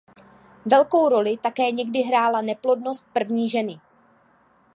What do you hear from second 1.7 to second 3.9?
někdy hrála neplodnost první ženy.